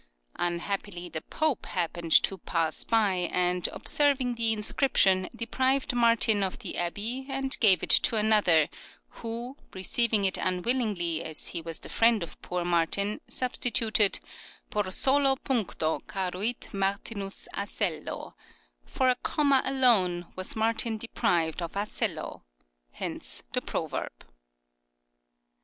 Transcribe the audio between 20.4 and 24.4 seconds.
Martin deprived of Asello"), hence the proverb.